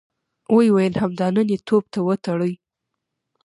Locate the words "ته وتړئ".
1.93-2.53